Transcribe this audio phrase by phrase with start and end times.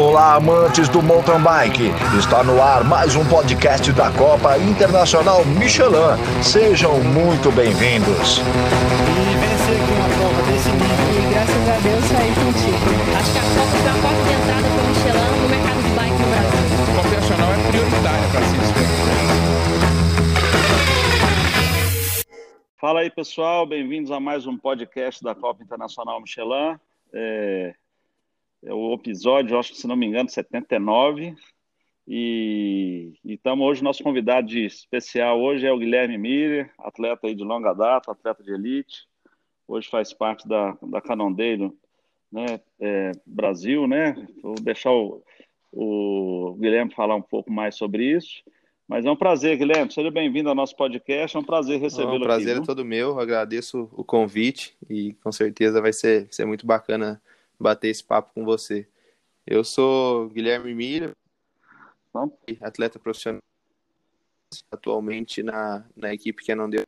[0.00, 1.90] Olá, amantes do mountain bike.
[2.18, 6.16] Está no ar mais um podcast da Copa Internacional Michelin.
[6.42, 8.40] Sejam muito bem-vindos.
[22.80, 23.66] Fala aí, pessoal.
[23.66, 26.78] Bem-vindos a mais um podcast da Copa Internacional Michelin.
[27.12, 27.74] É
[28.62, 31.34] o episódio, acho que se não me engano, 79.
[32.06, 37.44] E estamos hoje, nosso convidado de especial hoje é o Guilherme Miller, atleta aí de
[37.44, 39.06] longa data, atleta de elite.
[39.68, 41.76] Hoje faz parte da, da Canondeiro
[42.30, 44.14] né, é, Brasil, né?
[44.42, 45.22] Vou deixar o,
[45.72, 48.42] o Guilherme falar um pouco mais sobre isso.
[48.88, 49.92] Mas é um prazer, Guilherme.
[49.92, 51.36] Seja bem-vindo ao nosso podcast.
[51.36, 52.16] É um prazer recebê-lo aqui.
[52.16, 52.62] É um prazer viu?
[52.64, 53.20] é todo meu.
[53.20, 57.22] Agradeço o convite e com certeza vai ser, ser muito bacana
[57.60, 58.88] bater esse papo com você.
[59.46, 60.72] Eu sou Guilherme
[62.08, 63.40] Então, atleta profissional,
[64.72, 66.84] atualmente na, na equipe que não deu.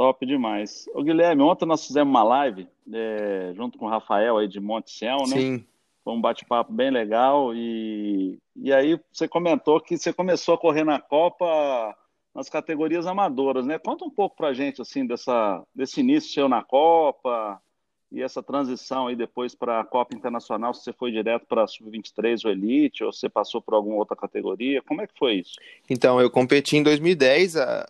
[0.00, 0.88] top demais.
[0.94, 4.90] Ô, Guilherme, ontem nós fizemos uma live é, junto com o Rafael aí de Monte
[4.90, 5.36] Sião, né?
[5.36, 5.66] Sim,
[6.02, 10.84] Foi um bate-papo bem legal e, e aí você comentou que você começou a correr
[10.84, 11.94] na Copa
[12.34, 13.78] nas categorias amadoras, né?
[13.78, 17.60] Conta um pouco pra gente assim dessa desse início seu na Copa
[18.12, 22.44] e essa transição aí depois para a Copa Internacional, se você foi direto para sub-23
[22.44, 25.52] ou Elite ou você passou por alguma outra categoria, como é que foi isso?
[25.88, 27.82] então eu competi em 2010 a,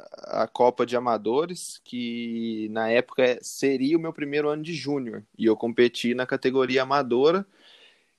[0.43, 5.47] a Copa de Amadores, que na época seria o meu primeiro ano de júnior, e
[5.47, 7.47] eu competi na categoria amadora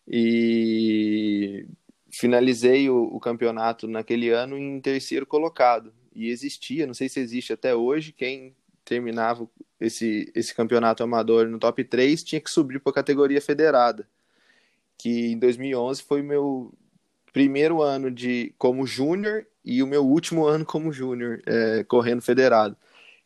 [0.08, 1.68] e
[2.10, 5.94] finalizei o, o campeonato naquele ano em terceiro colocado.
[6.14, 9.48] E existia, não sei se existe até hoje, quem terminava
[9.80, 14.08] esse, esse campeonato amador no top 3 tinha que subir para a categoria federada,
[14.98, 16.74] que em 2011 foi meu
[17.32, 22.76] primeiro ano de como júnior e o meu último ano como júnior é, correndo federado.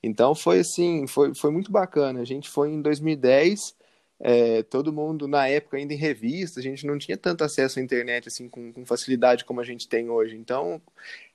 [0.04, 2.22] Então foi assim, foi, foi muito bacana.
[2.22, 3.76] A gente foi em 2010,
[4.20, 7.82] é, todo mundo na época ainda em revista, a gente não tinha tanto acesso à
[7.82, 10.36] internet assim com, com facilidade como a gente tem hoje.
[10.36, 10.82] Então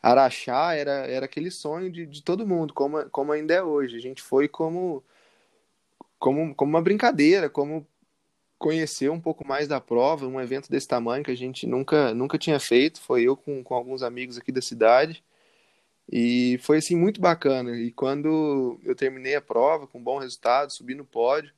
[0.02, 3.96] Araxá era, era aquele sonho de, de todo mundo, como, como ainda é hoje.
[3.96, 5.04] A gente foi como,
[6.18, 7.86] como, como uma brincadeira, como
[8.58, 12.38] conhecer um pouco mais da prova, um evento desse tamanho que a gente nunca, nunca
[12.38, 13.00] tinha feito.
[13.00, 15.24] Foi eu com, com alguns amigos aqui da cidade.
[16.12, 17.76] E foi assim muito bacana.
[17.76, 21.52] E quando eu terminei a prova com bom resultado, subi no pódio,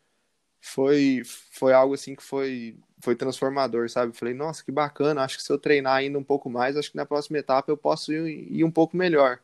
[0.62, 4.17] foi foi algo assim que foi foi transformador, sabe?
[4.17, 5.23] Falei, nossa, que bacana.
[5.23, 7.77] Acho que se eu treinar ainda um pouco mais, acho que na próxima etapa eu
[7.77, 9.41] posso ir, ir um pouco melhor.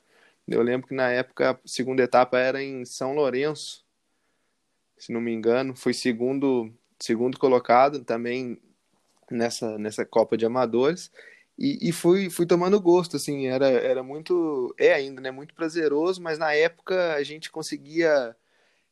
[0.47, 3.85] Eu lembro que na época a segunda etapa era em São Lourenço,
[4.97, 8.59] se não me engano, fui segundo segundo colocado também
[9.31, 11.11] nessa nessa Copa de Amadores.
[11.59, 16.23] E, e fui, fui tomando gosto, assim, era, era muito, é ainda, né, muito prazeroso,
[16.23, 18.37] mas na época a gente conseguia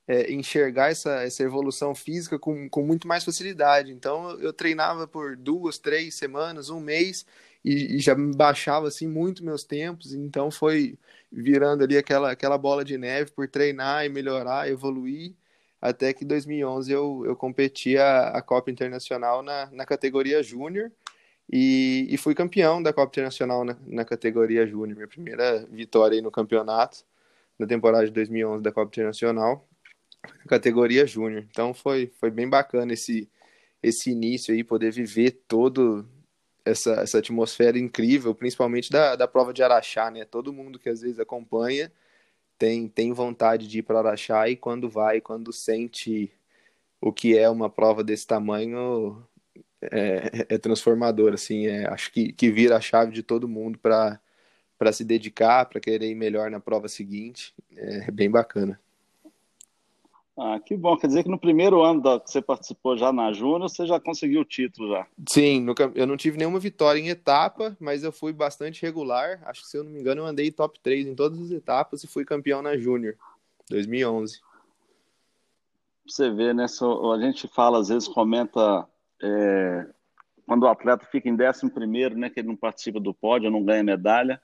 [0.08, 3.92] é, enxergar essa, essa evolução física com, com muito mais facilidade.
[3.92, 7.26] Então eu treinava por duas, três semanas, um mês,
[7.64, 10.96] e, e já baixava assim muito meus tempos, então foi
[11.32, 15.34] virando ali aquela, aquela bola de neve por treinar e melhorar, evoluir,
[15.80, 20.92] até que em 2011 eu, eu competi a, a Copa Internacional na, na categoria Júnior,
[21.52, 26.30] e, e fui campeão da Copa Internacional na, na categoria Júnior, minha primeira vitória no
[26.30, 27.04] campeonato,
[27.58, 29.75] na temporada de 2011 da Copa Internacional, na
[30.48, 31.46] categoria Júnior.
[31.50, 33.28] Então foi, foi bem bacana esse,
[33.82, 36.06] esse início aí, poder viver todo
[36.64, 40.24] essa, essa atmosfera incrível, principalmente da, da prova de Araxá, né?
[40.24, 41.90] Todo mundo que às vezes acompanha
[42.58, 46.32] tem, tem vontade de ir para Araxá e quando vai, quando sente
[47.00, 49.22] o que é uma prova desse tamanho,
[49.82, 54.20] é, é transformador, assim, é, acho que, que vira a chave de todo mundo para
[54.92, 58.80] se dedicar, para querer ir melhor na prova seguinte, é bem bacana.
[60.38, 60.96] Ah, que bom.
[60.98, 63.98] Quer dizer que no primeiro ano da, que você participou já na Júnior, você já
[63.98, 65.06] conseguiu o título já.
[65.28, 69.40] Sim, nunca, eu não tive nenhuma vitória em etapa, mas eu fui bastante regular.
[69.46, 72.04] Acho que, se eu não me engano, eu andei top 3 em todas as etapas
[72.04, 73.16] e fui campeão na Júnior,
[73.70, 74.40] 2011.
[76.06, 76.66] Você vê, né?
[76.66, 78.86] a gente fala, às vezes comenta
[79.22, 79.86] é,
[80.46, 82.28] quando o atleta fica em décimo primeiro, né?
[82.30, 84.40] Que ele não participa do pódio, não ganha medalha.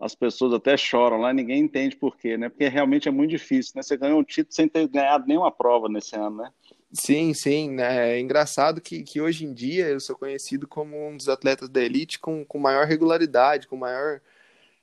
[0.00, 2.48] As pessoas até choram lá, ninguém entende por quê, né?
[2.48, 3.82] Porque realmente é muito difícil, né?
[3.82, 6.50] Você ganhou um título sem ter ganhado nenhuma prova nesse ano, né?
[6.92, 8.16] Sim, sim, né?
[8.16, 11.80] É engraçado que, que hoje em dia eu sou conhecido como um dos atletas da
[11.82, 14.20] elite com, com maior regularidade, com maior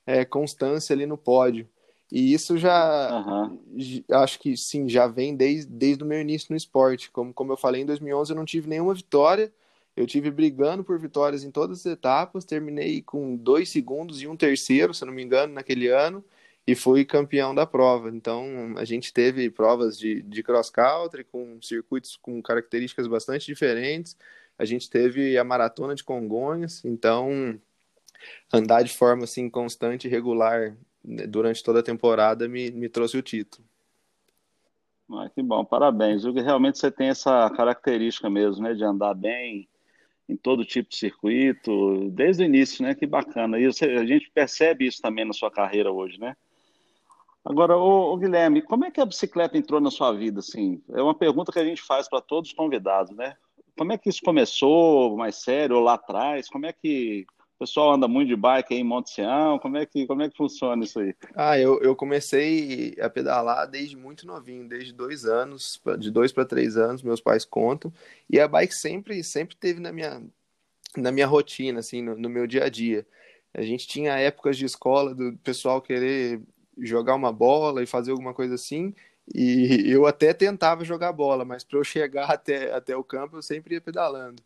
[0.06, 1.68] é, constância ali no pódio.
[2.10, 3.18] E isso já,
[3.76, 7.10] j- acho que sim, já vem desde, desde o meu início no esporte.
[7.10, 9.52] Como, como eu falei, em 2011 eu não tive nenhuma vitória,
[9.98, 14.36] eu tive brigando por vitórias em todas as etapas, terminei com dois segundos e um
[14.36, 16.24] terceiro, se não me engano, naquele ano,
[16.64, 18.08] e fui campeão da prova.
[18.08, 24.16] Então, a gente teve provas de, de cross-country com circuitos com características bastante diferentes,
[24.56, 27.58] a gente teve a maratona de Congonhas, então
[28.52, 33.16] andar de forma assim constante e regular né, durante toda a temporada me, me trouxe
[33.16, 33.66] o título.
[35.10, 36.24] Ah, que bom, parabéns.
[36.24, 36.40] Hugo.
[36.40, 39.68] Realmente você tem essa característica mesmo, né, de andar bem
[40.28, 42.94] em todo tipo de circuito, desde o início, né?
[42.94, 43.58] Que bacana.
[43.58, 46.36] E a gente percebe isso também na sua carreira hoje, né?
[47.44, 50.82] Agora, ô, ô, Guilherme, como é que a bicicleta entrou na sua vida, assim?
[50.90, 53.36] É uma pergunta que a gente faz para todos os convidados, né?
[53.76, 56.48] Como é que isso começou, mais sério, ou lá atrás?
[56.48, 57.24] Como é que
[57.58, 59.58] o pessoal anda muito de bike aí em Monte Sião?
[59.58, 61.12] Como é que, como é que funciona isso aí?
[61.34, 66.44] Ah, eu, eu comecei a pedalar desde muito novinho, desde dois anos, de dois para
[66.44, 67.92] três anos, meus pais contam,
[68.30, 70.22] e a bike sempre, sempre teve na minha,
[70.96, 73.04] na minha rotina, assim, no, no meu dia a dia.
[73.52, 76.40] A gente tinha épocas de escola do pessoal querer
[76.78, 78.94] jogar uma bola e fazer alguma coisa assim,
[79.34, 83.42] e eu até tentava jogar bola, mas para eu chegar até, até o campo eu
[83.42, 84.40] sempre ia pedalando.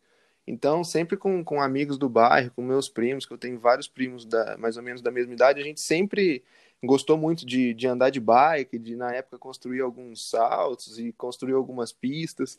[0.46, 4.24] Então, sempre com, com amigos do bairro, com meus primos, que eu tenho vários primos
[4.24, 6.42] da, mais ou menos da mesma idade, a gente sempre
[6.82, 11.52] gostou muito de, de andar de bike, de na época construir alguns saltos e construir
[11.52, 12.58] algumas pistas,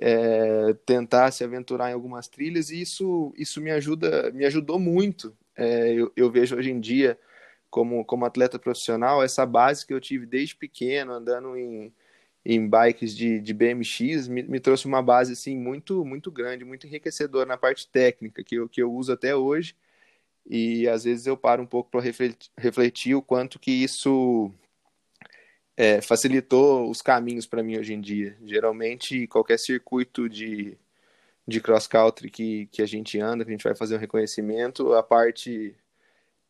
[0.00, 5.36] é, tentar se aventurar em algumas trilhas, e isso, isso me ajuda, me ajudou muito.
[5.56, 7.18] É, eu, eu vejo hoje em dia,
[7.70, 11.92] como, como atleta profissional, essa base que eu tive desde pequeno, andando em,
[12.44, 16.86] em bikes de, de BMX, me, me trouxe uma base assim muito muito grande, muito
[16.86, 19.76] enriquecedora na parte técnica, que eu, que eu uso até hoje.
[20.46, 24.52] E às vezes eu paro um pouco para refletir, refletir o quanto que isso
[25.76, 28.36] é, facilitou os caminhos para mim hoje em dia.
[28.44, 30.76] Geralmente, qualquer circuito de,
[31.46, 35.02] de cross-country que, que a gente anda, que a gente vai fazer um reconhecimento, a
[35.02, 35.74] parte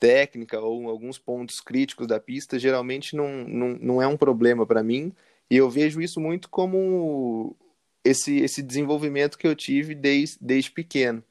[0.00, 4.82] técnica ou alguns pontos críticos da pista, geralmente não, não, não é um problema para
[4.82, 5.12] mim.
[5.50, 7.56] E eu vejo isso muito como
[8.04, 11.22] esse, esse desenvolvimento que eu tive desde, desde pequeno.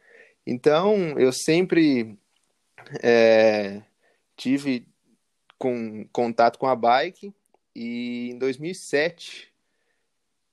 [0.45, 2.17] Então, eu sempre
[3.01, 3.81] é,
[4.35, 4.85] tive
[5.57, 7.33] com, contato com a bike
[7.75, 9.53] e em 2007,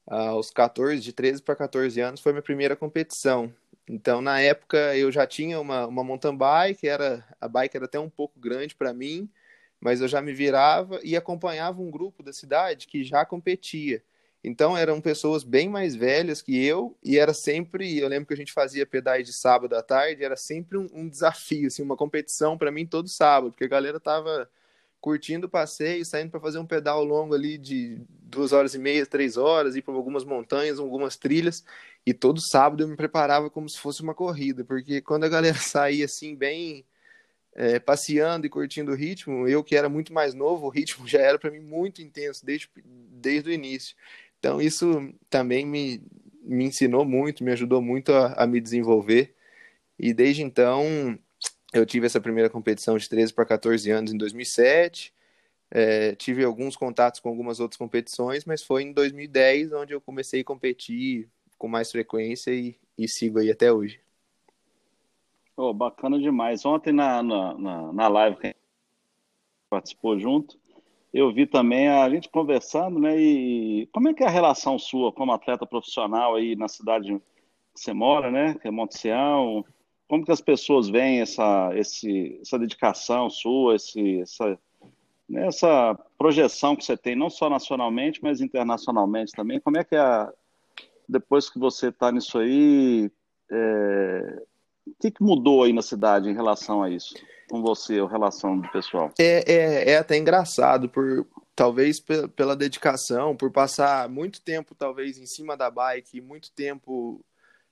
[0.06, 3.52] aos 14, de 13 para 14 anos, foi minha primeira competição.
[3.88, 7.98] Então, na época, eu já tinha uma, uma mountain bike, era, a bike era até
[7.98, 9.28] um pouco grande para mim,
[9.86, 14.02] mas eu já me virava e acompanhava um grupo da cidade que já competia.
[14.42, 18.36] Então eram pessoas bem mais velhas que eu e era sempre, eu lembro que a
[18.36, 22.58] gente fazia pedais de sábado à tarde, era sempre um, um desafio, assim, uma competição
[22.58, 24.50] para mim todo sábado, porque a galera tava
[25.00, 29.06] curtindo o passeio, saindo para fazer um pedal longo ali de duas horas e meia,
[29.06, 31.64] três horas, ir para algumas montanhas, algumas trilhas,
[32.04, 35.58] e todo sábado eu me preparava como se fosse uma corrida, porque quando a galera
[35.62, 36.84] saía assim bem
[37.56, 41.20] é, passeando e curtindo o ritmo, eu que era muito mais novo, o ritmo já
[41.20, 43.97] era para mim muito intenso desde, desde o início.
[44.38, 46.03] Então isso também me,
[46.43, 49.35] me ensinou muito, me ajudou muito a, a me desenvolver.
[49.99, 51.19] E desde então
[51.73, 55.14] eu tive essa primeira competição de 13 para 14 anos em 2007.
[55.70, 60.43] É, tive alguns contatos com algumas outras competições, mas foi em 2010 onde eu comecei
[60.43, 64.06] a competir com mais frequência e, e sigo aí até hoje.
[65.56, 66.67] Oh, bacana demais.
[66.67, 68.55] Ontem na, na, na, na live que
[69.70, 70.58] participou junto,
[71.15, 73.19] eu vi também a gente conversando, né?
[73.19, 77.19] E como é que é a relação sua como atleta profissional aí na cidade
[77.75, 78.55] que você mora, né?
[78.60, 79.65] Que é Monte Sião.
[80.06, 84.58] Como que as pessoas veem essa, esse, essa dedicação sua, esse, essa,
[85.29, 89.58] né, essa projeção que você tem, não só nacionalmente, mas internacionalmente também?
[89.58, 90.32] Como é que é, a,
[91.08, 93.10] depois que você está nisso aí,
[93.51, 94.43] é,
[94.86, 97.14] o que, que mudou aí na cidade em relação a isso?
[97.48, 99.10] Com você, a relação do pessoal?
[99.19, 101.98] É, é, é até engraçado, por talvez
[102.34, 107.24] pela dedicação, por passar muito tempo, talvez, em cima da bike, muito tempo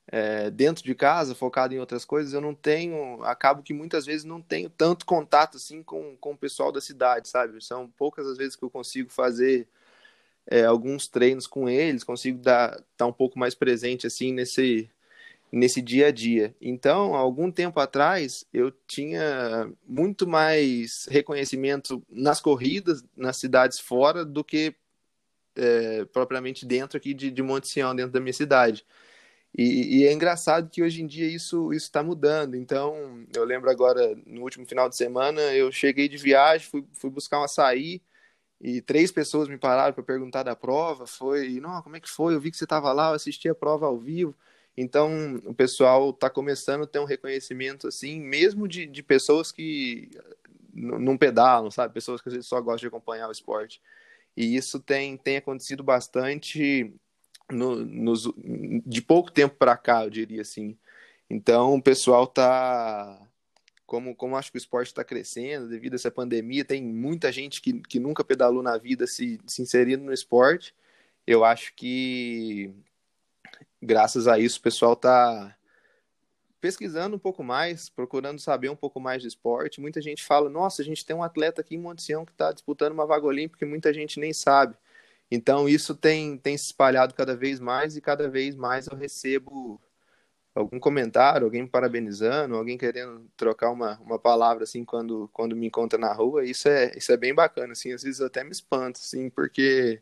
[0.06, 4.24] é, dentro de casa, focado em outras coisas, eu não tenho, acabo que muitas vezes
[4.24, 7.62] não tenho tanto contato assim com, com o pessoal da cidade, sabe?
[7.62, 9.68] São poucas as vezes que eu consigo fazer
[10.46, 14.90] é, alguns treinos com eles, consigo dar, estar um pouco mais presente assim nesse
[15.54, 16.54] nesse dia a dia.
[16.60, 24.42] Então, algum tempo atrás, eu tinha muito mais reconhecimento nas corridas, nas cidades fora, do
[24.42, 24.74] que
[25.56, 28.84] é, propriamente dentro aqui de, de Monte Sião, dentro da minha cidade.
[29.56, 32.56] E, e, é engraçado que hoje em dia isso está mudando.
[32.56, 37.10] Então, eu lembro agora, no último final de semana, eu cheguei de viagem, fui, fui
[37.10, 38.02] buscar um açaí
[38.60, 41.06] e três pessoas me pararam para perguntar da prova.
[41.06, 42.34] Foi, não, como é que foi?
[42.34, 44.34] Eu vi que você estava lá, eu assisti a prova ao vivo.
[44.76, 50.10] Então, o pessoal está começando a ter um reconhecimento, assim, mesmo de, de pessoas que
[50.72, 51.94] não pedalam, sabe?
[51.94, 53.80] Pessoas que só gostam de acompanhar o esporte.
[54.36, 56.92] E isso tem, tem acontecido bastante
[57.50, 58.28] no, nos,
[58.84, 60.76] de pouco tempo para cá, eu diria assim.
[61.30, 63.20] Então, o pessoal está
[63.86, 67.60] como, como acho que o esporte está crescendo devido a essa pandemia, tem muita gente
[67.60, 70.74] que, que nunca pedalou na vida se, se inserindo no esporte.
[71.26, 72.74] Eu acho que
[73.84, 75.56] graças a isso o pessoal está
[76.60, 79.80] pesquisando um pouco mais, procurando saber um pouco mais de esporte.
[79.80, 82.92] Muita gente fala: nossa, a gente tem um atleta aqui em Montesião que está disputando
[82.92, 84.74] uma vaga olímpica e muita gente nem sabe.
[85.30, 89.80] Então isso tem, tem se espalhado cada vez mais e cada vez mais eu recebo
[90.54, 95.66] algum comentário, alguém me parabenizando, alguém querendo trocar uma, uma palavra assim quando, quando me
[95.66, 99.00] encontra na rua, isso é, isso é bem bacana, assim, às vezes até me espanta,
[99.00, 100.00] assim, porque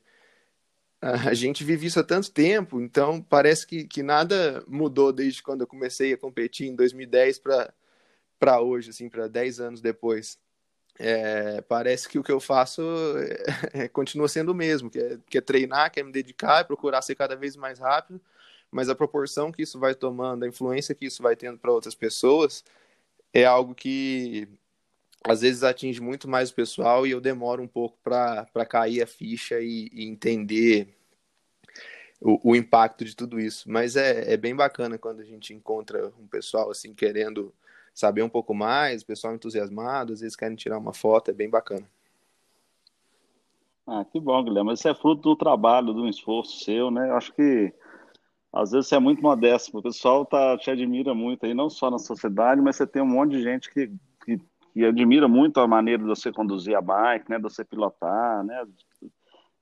[1.02, 5.62] a gente vive isso há tanto tempo, então parece que, que nada mudou desde quando
[5.62, 7.40] eu comecei a competir em 2010
[8.38, 10.38] para hoje, assim, para 10 anos depois.
[10.97, 12.82] É, parece que o que eu faço
[13.75, 16.64] é, é, continua sendo o mesmo, que é, que é treinar, que é me dedicar,
[16.66, 18.21] procurar ser cada vez mais rápido,
[18.71, 21.97] mas a proporção que isso vai tomando, a influência que isso vai tendo para outras
[21.97, 22.64] pessoas,
[23.35, 24.49] é algo que
[25.25, 29.07] às vezes atinge muito mais o pessoal e eu demoro um pouco para cair a
[29.07, 30.88] ficha e, e entender
[32.21, 33.71] o, o, impacto de tudo isso.
[33.71, 37.52] Mas é, é bem bacana quando a gente encontra um pessoal assim querendo
[37.95, 41.49] saber um pouco mais, o pessoal entusiasmado, às vezes querem tirar uma foto, é bem
[41.49, 41.87] bacana.
[43.87, 44.73] Ah, que bom, Guilherme.
[44.73, 47.11] Isso é fruto do trabalho, do esforço seu, né?
[47.11, 47.73] Eu acho que
[48.52, 51.91] às vezes você é muito modesto, o pessoal tá, te admira muito aí, não só
[51.91, 53.95] na sociedade, mas você tem um monte de gente que, que
[54.75, 58.64] e admira muito a maneira de você conduzir a bike, né, de você pilotar, né,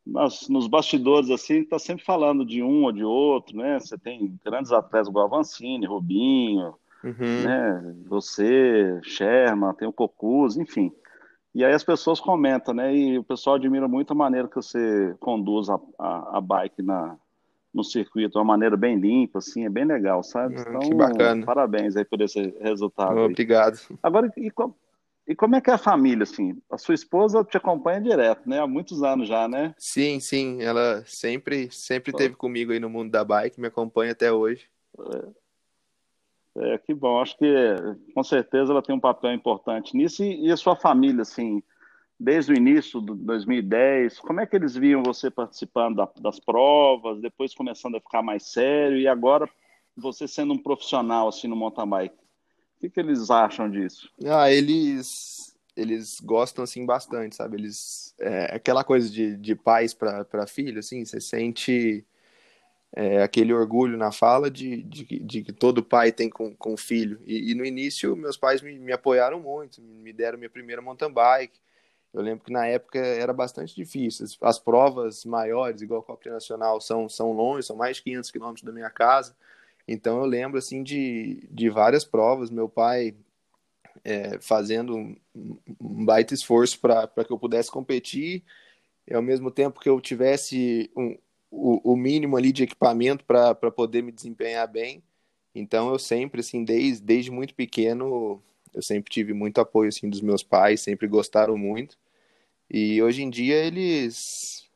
[0.07, 4.38] nos, nos bastidores, assim, tá sempre falando de um ou de outro, né, você tem
[4.45, 7.43] grandes atletas igual Avancini, Rubinho, uhum.
[7.45, 10.93] né, você, Sherman, tem o Cocuz, enfim,
[11.55, 15.14] e aí as pessoas comentam, né, e o pessoal admira muito a maneira que você
[15.19, 17.17] conduz a, a, a bike na,
[17.73, 20.57] no circuito de uma maneira bem limpa, assim, é bem legal, sabe?
[20.57, 21.47] Hum, então, que bacana.
[21.47, 23.17] Parabéns aí por esse resultado.
[23.19, 23.79] Obrigado.
[23.90, 23.97] Aí.
[24.02, 24.50] Agora, e,
[25.31, 26.61] e como é que é a família, assim?
[26.69, 28.59] A sua esposa te acompanha direto, né?
[28.59, 29.73] Há muitos anos já, né?
[29.79, 30.61] Sim, sim.
[30.61, 34.69] Ela sempre, sempre esteve comigo aí no mundo da bike, me acompanha até hoje.
[36.59, 37.21] É, é, que bom.
[37.21, 37.47] Acho que
[38.13, 40.25] com certeza ela tem um papel importante nisso.
[40.25, 41.63] E, e a sua família, assim,
[42.19, 47.21] desde o início de 2010, como é que eles viam você participando da, das provas,
[47.21, 49.49] depois começando a ficar mais sério e agora
[49.97, 52.20] você sendo um profissional, assim, no mountain bike?
[52.81, 54.11] O que, que eles acham disso?
[54.25, 57.59] Ah, eles eles gostam assim bastante, sabe?
[57.59, 62.07] Eles é, aquela coisa de, de pais para filho, assim, você sente
[62.95, 67.21] é, aquele orgulho na fala de, de, de, que todo pai tem com, com filho.
[67.27, 71.13] E, e no início, meus pais me, me apoiaram muito, me deram minha primeira mountain
[71.13, 71.61] bike.
[72.15, 74.27] Eu lembro que na época era bastante difícil.
[74.41, 78.65] As provas maiores, igual a Copa Nacional, são, são longe, são mais de 500 quilômetros
[78.65, 79.37] da minha casa.
[79.92, 83.12] Então eu lembro assim de, de várias provas, meu pai
[84.04, 88.44] é, fazendo um, um, baita esforço para que eu pudesse competir,
[89.04, 91.18] e ao mesmo tempo que eu tivesse um,
[91.50, 95.02] o, o mínimo ali de equipamento para poder me desempenhar bem.
[95.52, 98.40] Então eu sempre, assim, desde, desde muito pequeno,
[98.73, 101.99] eu sempre tive muito apoio assim dos meus pais, sempre gostaram muito.
[102.70, 104.70] E hoje em dia eles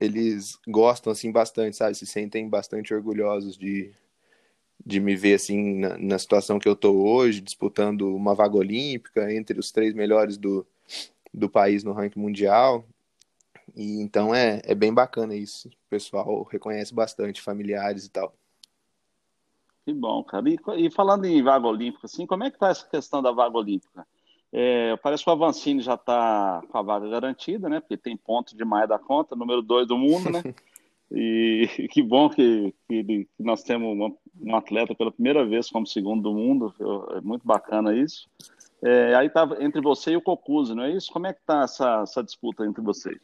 [0.00, 1.94] eles gostam assim bastante, sabe?
[1.94, 3.92] Se sentem bastante orgulhosos de,
[4.84, 9.32] de me ver assim na, na situação que eu tô hoje, disputando uma vaga olímpica
[9.32, 10.66] entre os três melhores do,
[11.32, 12.84] do país no ranking mundial.
[13.74, 15.68] E então é, é bem bacana isso.
[15.68, 18.34] O pessoal reconhece bastante, familiares e tal.
[19.84, 20.48] Que bom, cara.
[20.48, 23.56] E, e falando em vaga olímpica, assim, como é que tá essa questão da vaga
[23.56, 24.06] olímpica?
[24.56, 27.80] É, parece que o Avancini já está com a vaga garantida, né?
[27.80, 30.42] Porque tem ponto demais da conta, número dois do mundo, né?
[31.12, 36.32] E que bom que, que, nós temos um atleta pela primeira vez como segundo do
[36.32, 36.74] mundo,
[37.16, 38.28] é muito bacana isso.
[38.82, 41.12] É, aí tá entre você e o Cocuzzi, não é isso?
[41.12, 43.20] Como é que tá essa, essa disputa entre vocês?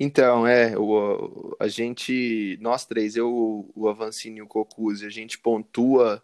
[0.00, 5.38] Então, é, o, a gente, nós três, eu, o Avancini e o Cocuzzi, a gente
[5.38, 6.22] pontua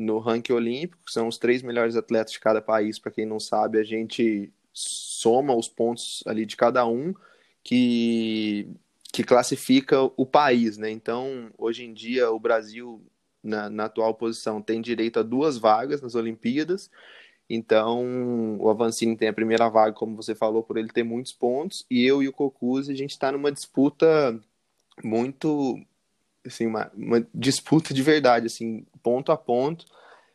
[0.00, 3.78] no ranking olímpico, são os três melhores atletas de cada país, para quem não sabe,
[3.78, 7.14] a gente soma os pontos ali de cada um,
[7.62, 8.68] que,
[9.12, 10.90] que classifica o país, né?
[10.90, 13.02] Então, hoje em dia, o Brasil,
[13.42, 16.90] na, na atual posição, tem direito a duas vagas nas Olimpíadas,
[17.52, 21.84] Então, o Avancini tem a primeira vaga, como você falou, por ele ter muitos pontos,
[21.90, 24.40] e eu e o Cocuzzi, a gente está numa disputa
[25.02, 25.76] muito,
[26.50, 29.86] assim, uma, uma, disputa de verdade, assim, ponto a ponto.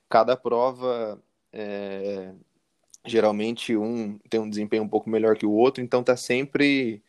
[0.10, 1.22] Cada prova,
[1.54, 2.32] é,
[3.06, 7.02] geralmente, um tem um desempenho um pouco melhor que o outro, então tá sempre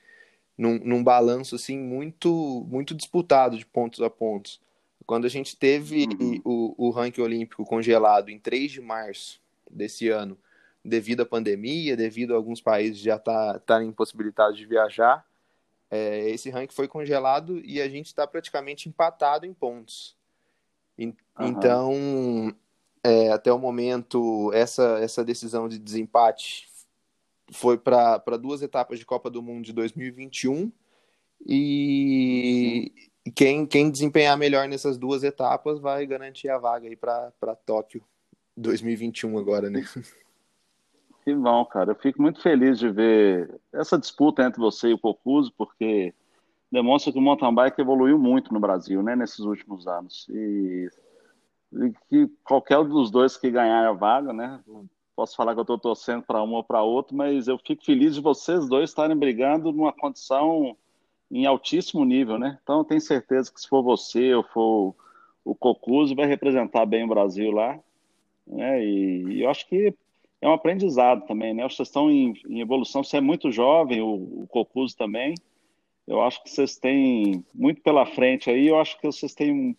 [0.56, 4.60] num, num balanço, assim, muito, muito disputado de pontos a pontos.
[5.06, 6.40] Quando a gente teve uhum.
[6.44, 10.36] o, o ranking olímpico congelado em 3 de março desse ano,
[10.84, 15.25] devido à pandemia, devido a alguns países já estarem tá, tá impossibilitados de viajar,
[15.90, 20.16] é, esse ranking foi congelado e a gente está praticamente empatado em pontos.
[20.98, 21.14] E, uhum.
[21.40, 22.56] Então,
[23.04, 26.68] é, até o momento, essa, essa decisão de desempate
[27.52, 30.72] foi para duas etapas de Copa do Mundo de 2021
[31.46, 32.92] e
[33.34, 38.02] quem, quem desempenhar melhor nessas duas etapas vai garantir a vaga aí para Tóquio
[38.56, 39.84] 2021 agora, né?
[41.26, 41.90] Que bom, cara.
[41.90, 46.14] Eu fico muito feliz de ver essa disputa entre você e o Cocuso, porque
[46.70, 50.28] demonstra que o mountain bike evoluiu muito no Brasil, né, nesses últimos anos.
[50.30, 50.88] E,
[51.72, 54.60] e que qualquer um dos dois que ganhar a vaga, né,
[55.16, 58.14] posso falar que eu estou torcendo para um ou para outro, mas eu fico feliz
[58.14, 60.76] de vocês dois estarem brigando numa condição
[61.28, 62.56] em altíssimo nível, né?
[62.62, 64.94] Então eu tenho certeza que se for você ou for
[65.44, 67.76] o Cocuso, vai representar bem o Brasil lá.
[68.46, 68.84] Né?
[68.84, 69.92] E, e eu acho que
[70.46, 71.64] é um aprendizado também, né?
[71.64, 75.34] Vocês estão em, em evolução, você é muito jovem, o, o Cocuso também.
[76.06, 79.76] Eu acho que vocês têm muito pela frente aí, eu acho que vocês têm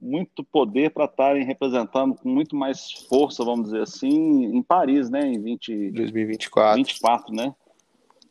[0.00, 5.20] muito poder para estarem representando com muito mais força, vamos dizer assim, em Paris, né?
[5.20, 6.76] Em 20, 2024.
[6.78, 7.54] 24, né?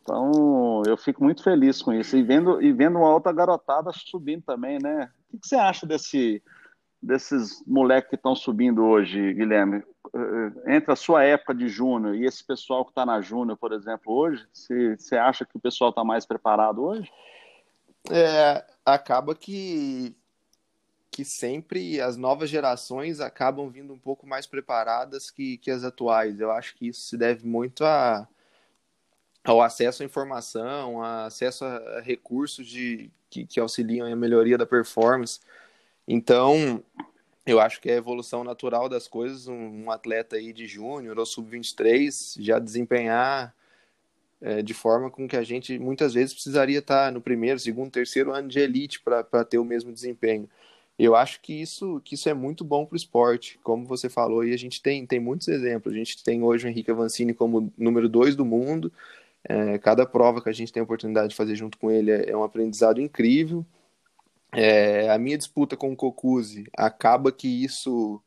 [0.01, 2.17] Então, eu fico muito feliz com isso.
[2.17, 5.11] E vendo, e vendo uma outra garotada subindo também, né?
[5.27, 6.41] O que, que você acha desse,
[6.99, 9.83] desses moleques que estão subindo hoje, Guilherme?
[10.13, 13.71] Eh, entre a sua época de júnior e esse pessoal que está na júnior, por
[13.71, 17.11] exemplo, hoje, você, acha que o pessoal está mais preparado hoje?
[18.09, 20.15] É, acaba que
[21.09, 26.39] que sempre as novas gerações acabam vindo um pouco mais preparadas que, que as atuais.
[26.39, 28.27] Eu acho que isso se deve muito a,
[29.43, 34.65] ao acesso à informação, a acesso a recursos de, que, que auxiliam a melhoria da
[34.67, 35.39] performance.
[36.07, 36.83] Então,
[37.47, 41.17] eu acho que é a evolução natural das coisas, um, um atleta aí de júnior
[41.17, 43.55] ou sub-23 já desempenhar
[44.41, 48.31] é, de forma com que a gente muitas vezes precisaria estar no primeiro, segundo, terceiro
[48.33, 50.49] ano de elite para ter o mesmo desempenho.
[50.99, 54.43] Eu acho que isso, que isso é muito bom para o esporte, como você falou,
[54.43, 55.93] e a gente tem, tem muitos exemplos.
[55.93, 58.91] A gente tem hoje o Henrique Avancini como número dois do mundo,
[59.43, 62.31] é, cada prova que a gente tem a oportunidade de fazer junto com ele é,
[62.31, 63.65] é um aprendizado incrível.
[64.51, 68.21] É, a minha disputa com o Cocuzzi acaba que isso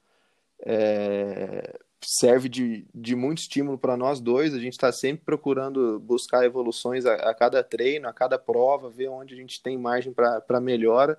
[0.64, 4.54] é, serve de, de muito estímulo para nós dois.
[4.54, 9.08] A gente está sempre procurando buscar evoluções a, a, cada treino, a cada prova, ver
[9.08, 11.18] onde a gente tem margem para melhora.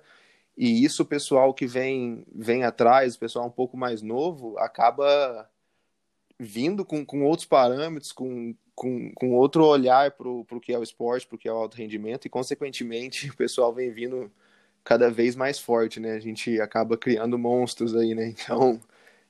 [0.56, 5.48] E isso o pessoal que vem, vem atrás, o pessoal um pouco mais novo, acaba
[6.38, 10.82] vindo com, com outros parâmetros, com, com, com outro olhar para o que é o
[10.82, 14.30] esporte, para o que é o alto rendimento, e consequentemente o pessoal vem vindo
[14.84, 16.12] cada vez mais forte, né?
[16.12, 18.34] A gente acaba criando monstros aí, né?
[18.42, 18.80] Então,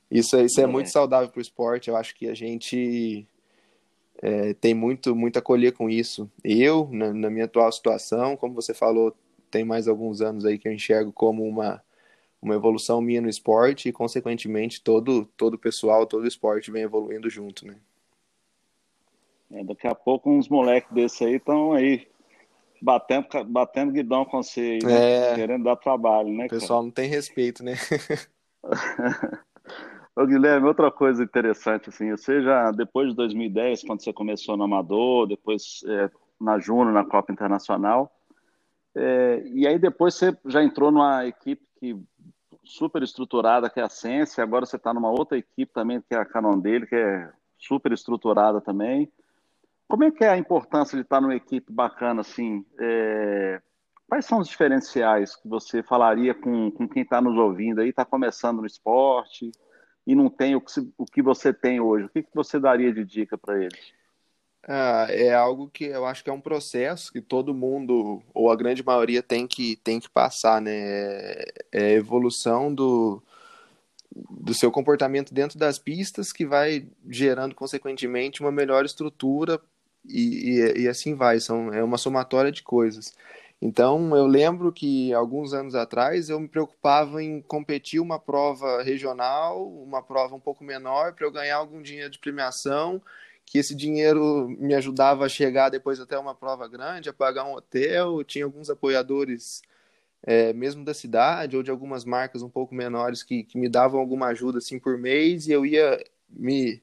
[0.09, 0.67] isso, isso é, é.
[0.67, 1.89] muito saudável para o esporte.
[1.89, 3.27] Eu acho que a gente
[4.21, 6.29] é, tem muito, muito a colher com isso.
[6.43, 9.15] Eu, na, na, minha atual situação, como você falou,
[9.49, 11.81] tem mais alguns anos aí que eu enxergo como uma,
[12.41, 16.83] uma evolução minha no esporte e, consequentemente, todo, todo o pessoal, todo o esporte vem
[16.83, 17.75] evoluindo junto, né?
[19.51, 22.07] É, daqui a pouco uns moleques desse aí estão aí
[22.83, 25.31] batendo, batendo guidão com você, né?
[25.31, 25.35] é...
[25.35, 26.47] querendo dar trabalho, né?
[26.47, 26.85] O pessoal cara?
[26.85, 27.75] não tem respeito, né?
[30.15, 34.65] Ô, Guilherme, outra coisa interessante, assim, você já, depois de 2010, quando você começou no
[34.65, 38.13] Amador, depois é, na Juno, na Copa Internacional,
[38.93, 41.97] é, e aí depois você já entrou numa equipe que
[42.63, 46.17] super estruturada, que é a Sense, agora você está numa outra equipe também, que é
[46.17, 49.11] a Canon dele, que é super estruturada também.
[49.87, 52.65] Como é que é a importância de estar numa equipe bacana assim?
[52.79, 53.61] É...
[54.07, 58.05] Quais são os diferenciais que você falaria com, com quem está nos ouvindo aí, está
[58.05, 59.51] começando no esporte
[60.05, 62.05] e não tem o que, o que você tem hoje?
[62.05, 63.93] O que, que você daria de dica para eles?
[64.65, 68.55] Ah, é algo que eu acho que é um processo que todo mundo, ou a
[68.55, 70.71] grande maioria, tem que, tem que passar, né?
[70.71, 73.21] É, é a evolução do,
[74.15, 79.59] do seu comportamento dentro das pistas que vai gerando, consequentemente, uma melhor estrutura
[80.05, 83.13] e, e, e, assim vai, são, é uma somatória de coisas.
[83.61, 89.65] Então, eu lembro que alguns anos atrás eu me preocupava em competir uma prova regional,
[89.65, 93.01] uma prova um pouco menor, para eu ganhar algum dinheiro de premiação,
[93.45, 97.53] que esse dinheiro me ajudava a chegar depois até uma prova grande, a pagar um
[97.53, 98.23] hotel.
[98.25, 99.61] tinha alguns apoiadores,
[100.23, 103.99] é, mesmo da cidade, ou de algumas marcas um pouco menores, que, que me davam
[103.99, 106.81] alguma ajuda assim por mês, e eu ia me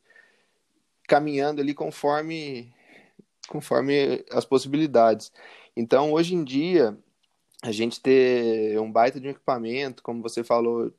[1.06, 2.72] caminhando ali conforme
[3.50, 5.32] conforme as possibilidades.
[5.76, 6.96] Então, hoje em dia,
[7.62, 10.92] a gente ter um baita de um equipamento, como você falou,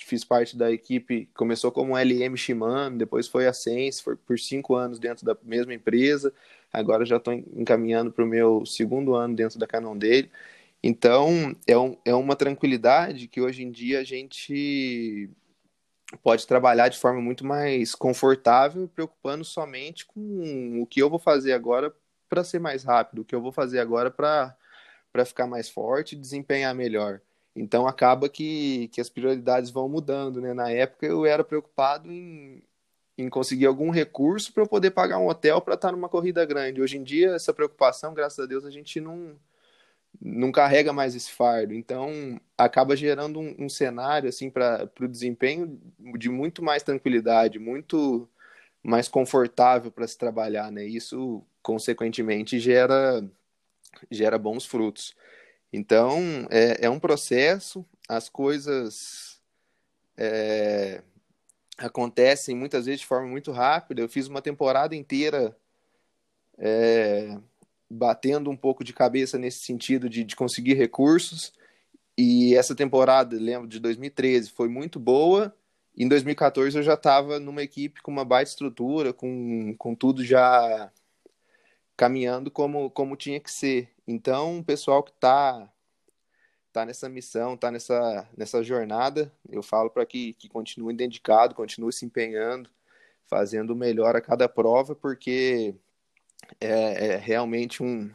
[0.00, 4.76] fiz parte da equipe, começou como LM Shimano, depois foi a Sense, foi por cinco
[4.76, 6.32] anos dentro da mesma empresa,
[6.72, 10.30] agora já estou encaminhando para o meu segundo ano dentro da Canon dele.
[10.82, 15.28] Então, é, um, é uma tranquilidade que hoje em dia a gente
[16.22, 21.52] pode trabalhar de forma muito mais confortável, preocupando somente com o que eu vou fazer
[21.52, 21.92] agora
[22.28, 26.74] para ser mais rápido, o que eu vou fazer agora para ficar mais forte desempenhar
[26.74, 27.20] melhor.
[27.54, 30.52] Então acaba que, que as prioridades vão mudando, né?
[30.52, 32.62] Na época eu era preocupado em,
[33.16, 36.82] em conseguir algum recurso para eu poder pagar um hotel para estar numa corrida grande.
[36.82, 39.34] Hoje em dia essa preocupação, graças a Deus, a gente não
[40.20, 41.74] não carrega mais esse fardo.
[41.74, 45.80] Então acaba gerando um, um cenário assim para o desempenho
[46.18, 48.28] de muito mais tranquilidade, muito
[48.82, 50.84] mais confortável para se trabalhar, né?
[50.84, 53.24] Isso consequentemente gera
[54.10, 55.14] gera bons frutos.
[55.72, 59.40] Então é, é um processo, as coisas
[60.16, 61.02] é,
[61.78, 64.00] acontecem muitas vezes de forma muito rápida.
[64.02, 65.56] Eu fiz uma temporada inteira
[66.58, 67.38] é,
[67.90, 71.52] batendo um pouco de cabeça nesse sentido de, de conseguir recursos.
[72.18, 75.54] E essa temporada, lembro de 2013, foi muito boa
[75.96, 80.92] em 2014 eu já estava numa equipe com uma baita estrutura, com, com tudo já
[81.96, 83.88] caminhando como, como tinha que ser.
[84.06, 85.72] Então, o pessoal que está
[86.70, 91.92] tá nessa missão, está nessa, nessa jornada, eu falo para que, que continue dedicado, continue
[91.92, 92.68] se empenhando,
[93.26, 95.74] fazendo o melhor a cada prova, porque
[96.60, 98.10] é, é realmente um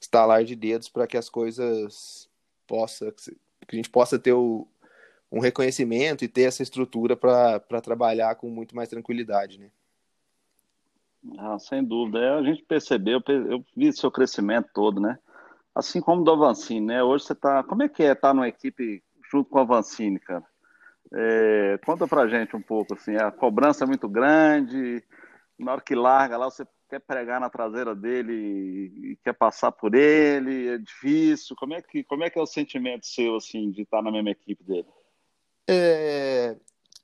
[0.00, 2.28] estalar de dedos para que as coisas
[2.66, 4.66] possa, que a gente possa ter o,
[5.30, 9.70] um reconhecimento e ter essa estrutura para trabalhar com muito mais tranquilidade, né?
[11.38, 12.18] Ah, sem dúvida.
[12.18, 15.18] É, a gente percebeu, eu vi seu crescimento todo, né?
[15.74, 17.02] Assim como do Avancini, né?
[17.02, 17.62] Hoje você está.
[17.64, 20.44] Como é que é estar tá numa equipe junto com o Avancini, cara?
[21.12, 25.02] É, conta pra gente um pouco, assim, a cobrança é muito grande,
[25.58, 29.94] na hora que larga lá, você quer pregar na traseira dele e quer passar por
[29.94, 31.56] ele, é difícil.
[31.56, 34.30] Como é que, como é, que é o sentimento seu, assim, de estar na mesma
[34.30, 34.86] equipe dele?
[35.68, 36.56] é,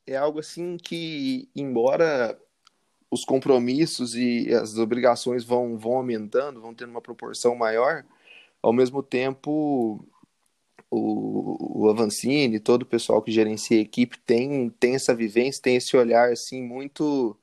[0.07, 2.38] é algo assim que, embora
[3.11, 8.05] os compromissos e as obrigações vão, vão aumentando, vão tendo uma proporção maior,
[8.62, 10.05] ao mesmo tempo
[10.90, 15.76] o, o Avancini, todo o pessoal que gerencia a equipe tem, tem essa vivência, tem
[15.76, 17.37] esse olhar assim muito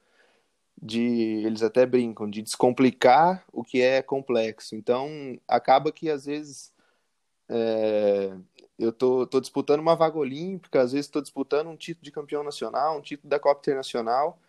[0.81, 4.75] de, eles até brincam, de descomplicar o que é complexo.
[4.75, 6.71] Então, acaba que às vezes
[7.49, 8.33] é,
[8.77, 12.43] eu tô, tô disputando uma vaga olímpica, às vezes estou disputando um título de campeão
[12.43, 14.39] nacional, um título da Copa Internacional,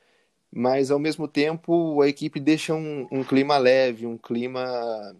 [0.52, 5.16] mas ao mesmo tempo a equipe deixa um, um clima leve, um clima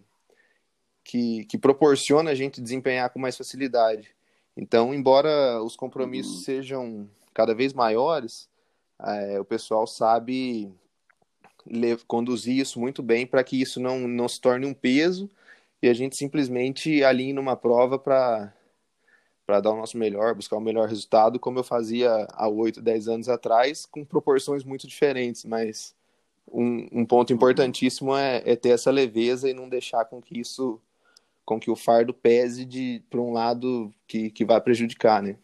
[1.03, 4.13] que, que proporciona a gente desempenhar com mais facilidade.
[4.55, 6.41] Então, embora os compromissos uhum.
[6.41, 8.49] sejam cada vez maiores,
[9.01, 10.71] é, o pessoal sabe
[12.07, 15.29] conduzir isso muito bem para que isso não, não se torne um peso
[15.81, 18.53] e a gente simplesmente alinhe numa prova para
[19.45, 23.07] para dar o nosso melhor, buscar o melhor resultado, como eu fazia há 8, 10
[23.07, 25.95] anos atrás, com proporções muito diferentes, mas
[26.51, 30.79] um, um ponto importantíssimo é, é, ter essa leveza e não deixar com que isso,
[31.43, 35.35] com que o fardo pese de para um lado que, que vai prejudicar, né?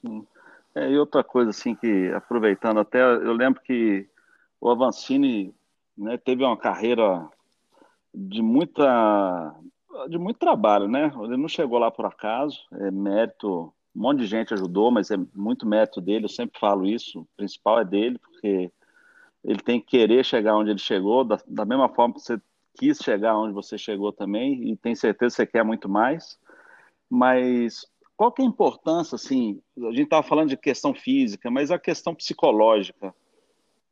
[0.00, 0.24] Sim.
[0.76, 4.08] É, e outra coisa assim que aproveitando até, eu lembro que
[4.62, 5.52] o Avancini
[5.98, 7.28] né, teve uma carreira
[8.14, 9.52] de muita
[10.08, 11.12] de muito trabalho, né?
[11.20, 15.18] Ele não chegou lá por acaso, é mérito, um monte de gente ajudou, mas é
[15.34, 18.72] muito mérito dele, eu sempre falo isso, o principal é dele, porque
[19.44, 22.40] ele tem que querer chegar onde ele chegou, da, da mesma forma que você
[22.74, 26.38] quis chegar onde você chegou também, e tem certeza que você quer muito mais,
[27.10, 27.84] mas
[28.16, 31.78] qual que é a importância, assim, a gente estava falando de questão física, mas a
[31.78, 33.14] questão psicológica,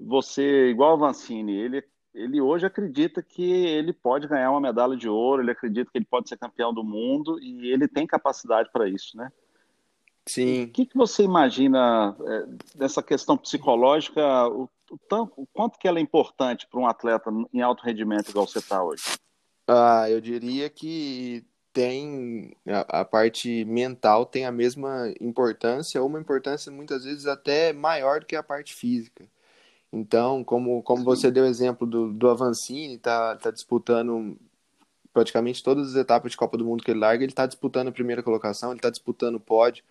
[0.01, 1.85] você, igual o Vancini, ele
[2.15, 6.05] ele hoje acredita que ele pode ganhar uma medalha de ouro, ele acredita que ele
[6.05, 9.31] pode ser campeão do mundo e ele tem capacidade para isso, né?
[10.27, 10.65] Sim.
[10.65, 15.89] O que, que você imagina é, dessa questão psicológica, o, o, tanto, o quanto que
[15.89, 19.05] ela é importante para um atleta em alto rendimento igual você está hoje?
[19.67, 26.21] Ah, eu diria que tem a, a, parte mental tem a mesma importância, ou uma
[26.21, 29.25] importância muitas vezes até maior do que a parte física.
[29.93, 34.39] Então, como, como você deu o exemplo do, do Avancini, tá, tá disputando
[35.13, 37.93] praticamente todas as etapas de Copa do Mundo que ele larga, ele está disputando a
[37.93, 39.85] primeira colocação, ele está disputando o pódio.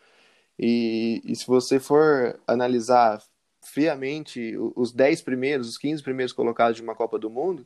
[0.58, 3.22] E, e se você for analisar
[3.62, 7.66] friamente os 10 primeiros, os 15 primeiros colocados de uma Copa do Mundo,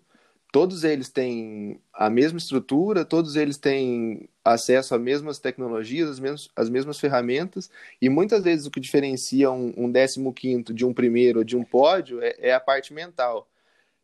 [0.54, 6.50] todos eles têm a mesma estrutura, todos eles têm acesso às mesmas tecnologias, as mesmas,
[6.56, 9.92] as mesmas ferramentas, e muitas vezes o que diferencia um, um
[10.32, 13.50] 15 de um primeiro ou de um pódio é, é a parte mental.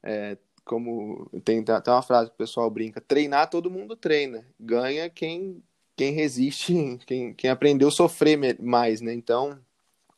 [0.02, 5.08] É, como tem até uma frase que o pessoal brinca, treinar todo mundo treina, ganha
[5.08, 5.64] quem,
[5.96, 6.74] quem resiste,
[7.06, 9.14] quem, quem aprendeu a sofrer mais, né?
[9.14, 9.60] Então,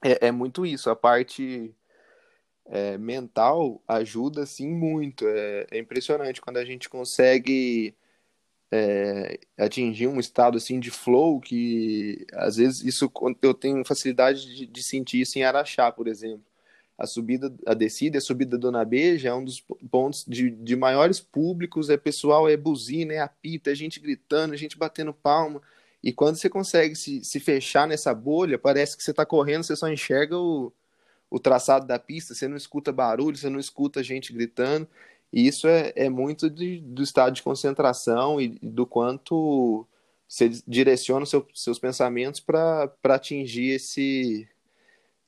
[0.02, 1.76] é, é muito isso, a parte
[2.72, 5.28] é, mental ajuda sim muito.
[5.28, 7.94] É, é, impressionante quando a gente consegue
[8.72, 14.66] é, atingir um estado assim de flow que às vezes isso eu tenho facilidade de,
[14.68, 16.46] de, sentir isso em Araxá, por exemplo.
[16.98, 20.76] A subida, a descida, a subida da Dona Beija é um dos pontos de, de
[20.76, 25.62] maiores públicos, é pessoal, é buzina, é apita, é gente gritando, é gente batendo palma.
[26.04, 29.76] E quando você consegue se, se fechar nessa bolha, parece que você está correndo, você
[29.76, 30.72] só enxerga o,
[31.32, 34.86] o traçado da pista, você não escuta barulho, você não escuta gente gritando,
[35.32, 39.88] e isso é, é muito de, do estado de concentração e, do quanto
[40.28, 44.46] você direciona seu, seus pensamentos para atingir esse,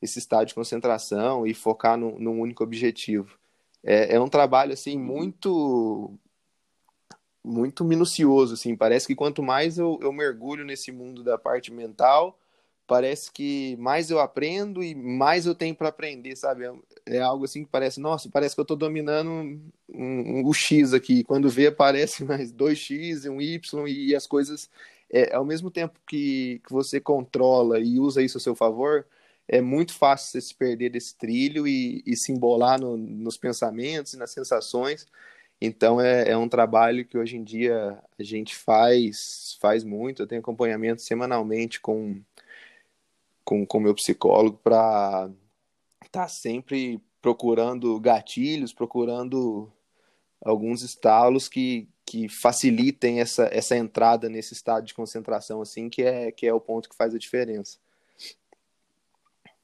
[0.01, 3.37] esse estado de concentração e focar no, num único objetivo.
[3.81, 6.13] É, é um trabalho assim muito
[7.43, 8.75] muito minucioso assim.
[8.75, 12.37] Parece que quanto mais eu, eu mergulho nesse mundo da parte mental
[12.87, 16.65] parece que mais eu aprendo e mais eu tenho para aprender, sabe?
[16.65, 16.73] É,
[17.17, 20.93] é, algo assim que parece, nossa, parece que eu estou dominando um, um, um, X
[20.93, 21.23] aqui.
[21.23, 24.69] Quando vê, aparece mais dois X um Y e as coisas,
[25.11, 29.05] é, ao mesmo tempo que, que você controla e usa isso a seu favor,
[29.47, 34.13] é muito fácil você se perder desse trilho e, e se embolar no, nos pensamentos
[34.13, 35.07] e nas sensações.
[35.61, 40.21] Então é, é um trabalho que hoje em dia a gente faz, faz muito.
[40.21, 42.21] Eu tenho acompanhamento semanalmente com
[43.43, 45.29] com o meu psicólogo para
[46.03, 49.71] estar tá sempre procurando gatilhos, procurando
[50.43, 56.31] alguns estalos que, que facilitem essa, essa entrada nesse estado de concentração, assim, que é,
[56.31, 57.77] que é o ponto que faz a diferença.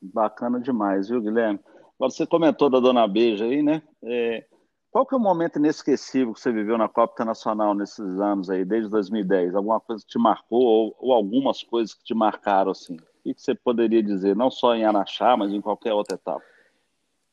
[0.02, 1.60] Bacana demais, viu, Guilherme?
[1.96, 3.84] Agora, você comentou da Dona Beija aí, né?
[4.02, 4.46] É,
[4.90, 8.64] qual que é o momento inesquecível que você viveu na Copa Internacional nesses anos aí,
[8.64, 9.54] desde 2010?
[9.54, 12.98] Alguma coisa que te marcou ou, ou algumas coisas que te marcaram, assim?
[13.26, 16.44] O que você poderia dizer, não só em Anaxá, mas em qualquer outra etapa?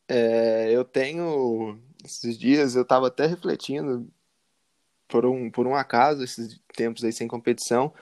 [0.08, 4.06] É, eu tenho, esses dias, eu estava até refletindo,
[5.08, 7.92] por um, por um acaso, esses tempos aí sem competição,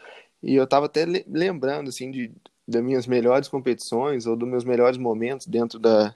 [0.43, 2.33] e eu estava até lembrando, assim, de,
[2.67, 6.15] das minhas melhores competições, ou dos meus melhores momentos dentro da,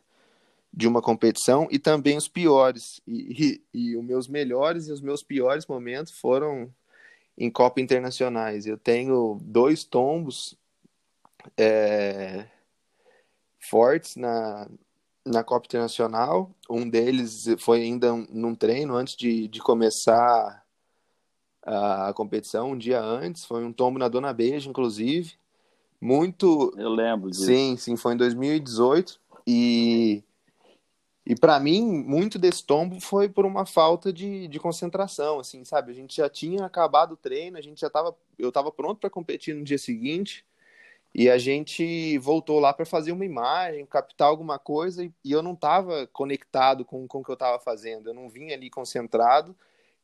[0.72, 3.00] de uma competição, e também os piores.
[3.06, 6.70] E, e, e os meus melhores e os meus piores momentos foram
[7.36, 8.66] em Copa Internacionais.
[8.66, 10.56] Eu tenho dois tombos
[11.56, 12.46] é,
[13.60, 14.68] fortes na,
[15.24, 16.50] na Copa Internacional.
[16.68, 20.64] Um deles foi ainda num treino antes de, de começar
[21.62, 23.44] a, competição, um dia antes.
[23.44, 25.34] Foi um tombo na Dona Beija, inclusive.
[26.00, 26.72] Muito.
[26.76, 27.44] Eu lembro disso.
[27.44, 29.20] Sim, sim, foi em 2018.
[29.46, 30.22] E,
[31.26, 35.90] e para mim, muito desse tombo foi por uma falta de, de concentração, assim, sabe?
[35.90, 38.16] A gente já tinha acabado o treino, a gente já tava.
[38.38, 40.44] Eu estava pronto para competir no dia seguinte.
[41.14, 45.42] E a gente voltou lá para fazer uma imagem, captar alguma coisa, e, e eu
[45.42, 48.10] não estava conectado com, com o que eu estava fazendo.
[48.10, 49.56] Eu não vinha ali concentrado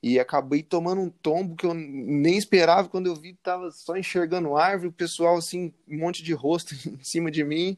[0.02, 2.88] e acabei tomando um tombo que eu nem esperava.
[2.88, 7.02] Quando eu vi, estava só enxergando árvore, o pessoal, assim, um monte de rosto em
[7.02, 7.76] cima de mim.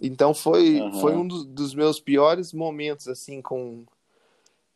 [0.00, 1.00] Então foi, uhum.
[1.00, 3.84] foi um dos, dos meus piores momentos, assim, com,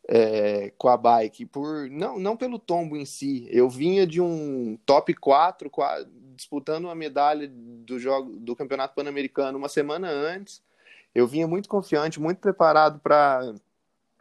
[0.07, 3.47] é, com a bike, por não, não pelo tombo em si.
[3.49, 9.57] Eu vinha de um top 4, 4 disputando uma medalha do jogo do Campeonato Pan-Americano
[9.57, 10.61] uma semana antes.
[11.13, 13.53] Eu vinha muito confiante, muito preparado para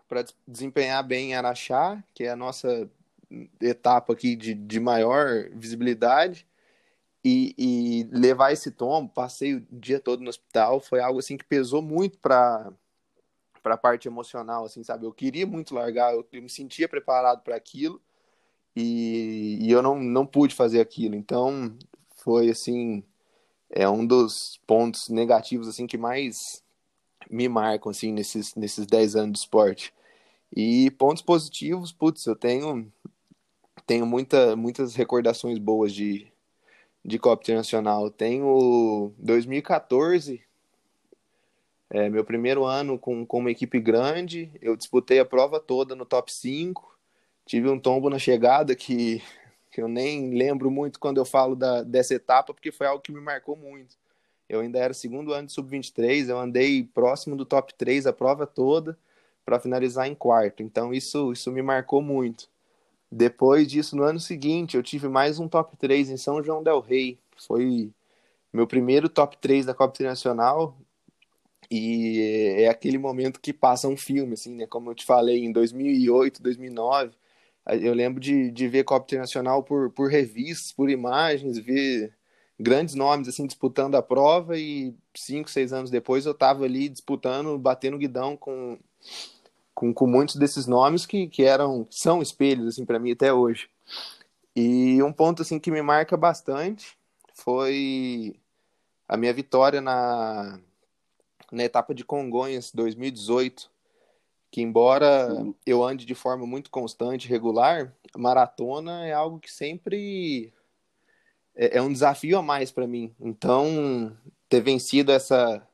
[0.06, 2.88] para desempenhar bem em Araxá, que é a nossa
[3.60, 6.46] etapa aqui de, de maior visibilidade.
[7.24, 11.44] E, e, levar esse tombo, passei o dia todo no hospital, foi algo assim que
[11.44, 12.70] pesou muito para
[13.62, 15.06] para a parte emocional, assim, sabe?
[15.06, 17.98] Eu queria muito largar, eu, eu me sentia preparado para aquilo
[18.76, 21.14] e, e, eu não, não pude fazer aquilo.
[21.14, 21.74] Então,
[22.24, 23.04] foi, assim,
[23.70, 26.64] é um dos pontos negativos, assim, que mais
[27.30, 29.92] me marcam, assim, nesses, nesses 10 anos de esporte.
[30.56, 32.90] E pontos positivos, putz, eu tenho
[33.86, 36.26] tenho muita, muitas recordações boas de,
[37.04, 38.10] de Copa Internacional.
[38.10, 40.42] Tenho 2014,
[41.90, 46.06] é, meu primeiro ano com, com uma equipe grande, eu disputei a prova toda no
[46.06, 46.98] top 5,
[47.44, 49.22] tive um tombo na chegada que,
[49.74, 53.10] que eu nem lembro muito quando eu falo da, dessa etapa, porque foi algo que
[53.10, 53.96] me marcou muito.
[54.48, 58.46] Eu ainda era segundo ano de sub-23, eu andei próximo do top 3 a prova
[58.46, 58.96] toda
[59.44, 60.62] para finalizar em quarto.
[60.62, 62.48] Então isso, isso me marcou muito.
[63.10, 66.78] Depois disso, no ano seguinte, eu tive mais um top 3 em São João del
[66.78, 67.18] Rei.
[67.36, 67.90] Foi
[68.52, 70.78] meu primeiro top 3 da Copa Internacional.
[71.68, 74.66] E é aquele momento que passa um filme, assim, né?
[74.68, 77.16] Como eu te falei, em 2008, 2009,
[77.66, 82.14] eu lembro de, de ver Copa Internacional por, por revistas, por imagens, ver
[82.58, 87.58] grandes nomes assim disputando a prova e cinco, seis anos depois eu estava ali disputando,
[87.58, 88.78] batendo guidão com,
[89.74, 93.68] com, com muitos desses nomes que, que eram são espelhos assim para mim até hoje.
[94.54, 96.96] E um ponto assim que me marca bastante
[97.34, 98.36] foi
[99.08, 100.60] a minha vitória na
[101.50, 103.70] na etapa de Congonhas 2018,
[104.54, 105.52] que embora Sim.
[105.66, 110.52] eu ande de forma muito constante, regular, maratona é algo que sempre
[111.56, 113.12] é, é um desafio a mais para mim.
[113.18, 114.16] Então,
[114.48, 115.66] ter vencido essa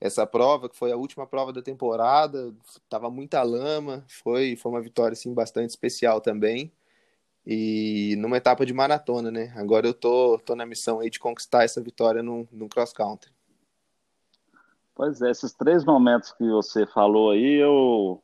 [0.00, 2.54] essa prova, que foi a última prova da temporada,
[2.88, 6.72] tava muita lama, foi foi uma vitória assim bastante especial também.
[7.46, 9.52] E numa etapa de maratona, né?
[9.56, 13.30] Agora eu tô, tô na missão aí de conquistar essa vitória no, no cross country.
[14.96, 18.22] Pois é, esses três momentos que você falou aí, eu,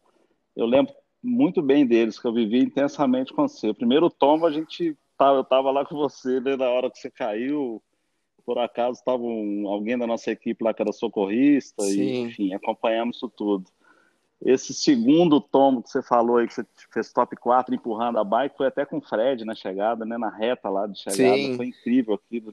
[0.56, 3.68] eu lembro muito bem deles, que eu vivi intensamente com você.
[3.68, 6.98] O primeiro tombo, a gente tava, eu estava lá com você né, na hora que
[6.98, 7.80] você caiu.
[8.44, 13.16] Por acaso estava um, alguém da nossa equipe lá que era socorrista, e enfim, acompanhamos
[13.16, 13.66] isso tudo.
[14.40, 18.56] Esse segundo tombo que você falou aí, que você fez top 4 empurrando a bike,
[18.56, 20.16] foi até com o Fred na chegada, né?
[20.16, 21.36] Na reta lá de chegada.
[21.36, 21.54] Sim.
[21.54, 22.52] Foi incrível aquilo.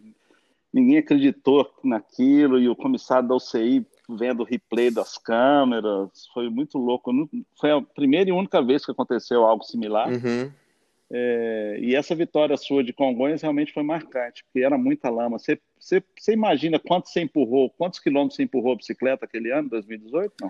[0.72, 6.78] Ninguém acreditou naquilo, e o comissário da UCI vendo o replay das câmeras, foi muito
[6.78, 7.12] louco.
[7.60, 10.10] Foi a primeira e única vez que aconteceu algo similar.
[10.10, 10.52] Uhum.
[11.12, 15.40] É, e essa vitória sua de Congonhas realmente foi marcante, porque era muita lama.
[15.40, 19.70] Você, você, você imagina quanto você empurrou, quantos quilômetros você empurrou a bicicleta aquele ano,
[19.70, 20.34] 2018?
[20.42, 20.50] Não?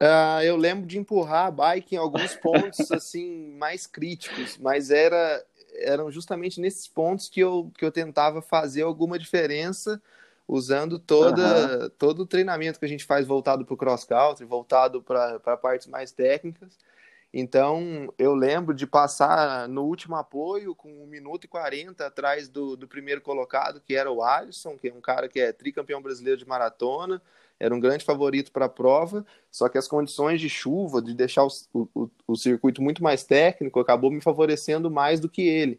[0.00, 5.44] Uh, eu lembro de empurrar a bike em alguns pontos assim mais críticos, mas era
[5.80, 10.02] eram justamente nesses pontos que eu, que eu tentava fazer alguma diferença
[10.48, 11.90] usando toda, uhum.
[11.98, 15.86] todo o treinamento que a gente faz voltado para o cross country, voltado para partes
[15.86, 16.78] mais técnicas.
[17.30, 22.74] Então, eu lembro de passar no último apoio com 1 minuto e 40 atrás do,
[22.74, 26.38] do primeiro colocado, que era o Alisson, que é um cara que é tricampeão brasileiro
[26.38, 27.20] de maratona,
[27.60, 31.44] era um grande favorito para a prova, só que as condições de chuva, de deixar
[31.44, 35.78] o, o, o circuito muito mais técnico, acabou me favorecendo mais do que ele.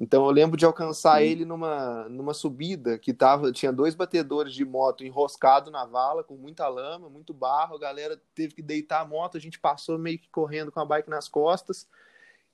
[0.00, 1.26] Então eu lembro de alcançar Sim.
[1.26, 6.36] ele numa, numa subida que tava, tinha dois batedores de moto enroscado na vala, com
[6.36, 10.18] muita lama, muito barro, a galera teve que deitar a moto, a gente passou meio
[10.18, 11.86] que correndo com a bike nas costas.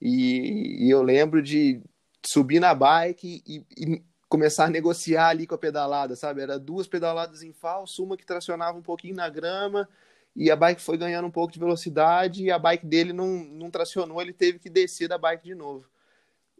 [0.02, 1.80] E, e eu lembro de
[2.26, 6.42] subir na bike e, e, começar a negociar ali com a pedalada, sabe?
[6.42, 9.88] Era duas pedaladas em falso, uma que tracionava um pouquinho na grama,
[10.34, 13.70] e a bike foi ganhando um pouco de velocidade, e a bike dele não, não
[13.70, 15.86] tracionou, ele teve que descer da bike de novo.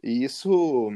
[0.03, 0.91] E isso,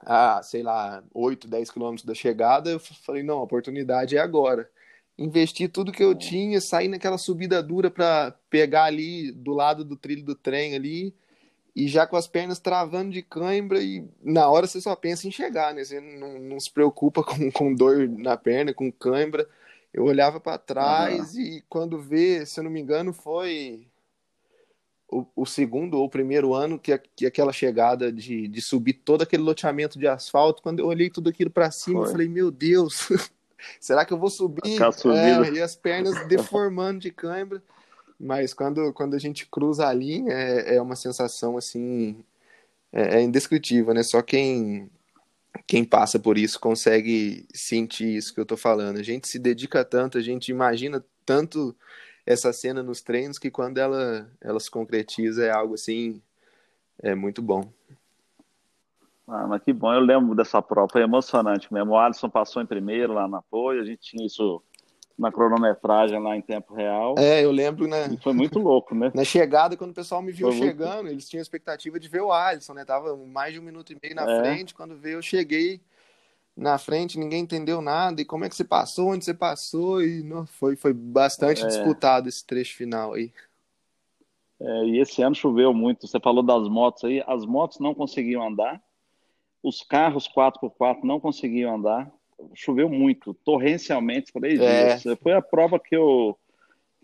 [0.00, 4.68] a, sei lá, 8, 10 quilômetros da chegada, eu falei, não, a oportunidade é agora.
[5.16, 9.96] Investi tudo que eu tinha, saí naquela subida dura para pegar ali do lado do
[9.96, 11.14] trilho do trem ali,
[11.74, 15.30] e já com as pernas travando de cãibra, e na hora você só pensa em
[15.30, 15.84] chegar, né?
[15.84, 19.48] Você não, não se preocupa com, com dor na perna, com cãibra.
[19.92, 21.40] Eu olhava para trás uhum.
[21.40, 23.86] e quando vê, se eu não me engano, foi
[25.14, 29.44] o, o, segundo ou primeiro ano que, que aquela chegada de, de subir todo aquele
[29.44, 32.08] loteamento de asfalto, quando eu olhei tudo aquilo para cima, Foi.
[32.08, 33.08] eu falei, meu Deus,
[33.78, 34.76] será que eu vou subir?
[35.46, 37.62] É, e as pernas deformando de cãibra.
[38.18, 42.16] Mas quando, quando a gente cruza a linha, é, é uma sensação assim,
[42.92, 44.02] é, é indescritível, né?
[44.02, 44.90] Só quem,
[45.66, 48.98] quem passa por isso consegue sentir isso que eu tô falando.
[48.98, 51.76] A gente se dedica tanto, a gente imagina tanto
[52.26, 56.22] essa cena nos treinos que quando ela, ela se concretiza é algo assim,
[57.02, 57.68] é muito bom.
[59.26, 61.92] Ah, mas que bom, eu lembro dessa prova, foi emocionante mesmo.
[61.92, 64.62] O Alisson passou em primeiro lá no apoio, a gente tinha isso
[65.16, 67.14] na cronometragem lá em tempo real.
[67.16, 68.08] É, eu lembro, né?
[68.12, 69.12] E foi muito louco, né?
[69.14, 71.12] Na chegada, quando o pessoal me viu foi chegando, muito...
[71.12, 72.84] eles tinham expectativa de ver o Alisson, né?
[72.84, 74.40] Tava mais de um minuto e meio na é.
[74.40, 75.80] frente, quando veio eu cheguei
[76.56, 80.22] na frente, ninguém entendeu nada, e como é que você passou, onde você passou, e
[80.22, 81.66] não, foi, foi bastante é.
[81.66, 83.32] disputado esse trecho final aí.
[84.60, 86.06] É, e esse ano choveu muito.
[86.06, 88.80] Você falou das motos aí, as motos não conseguiam andar,
[89.62, 92.10] os carros 4x4 não conseguiam andar.
[92.54, 94.96] Choveu muito, torrencialmente, três É.
[94.96, 95.18] dias.
[95.20, 96.38] Foi a prova que, eu,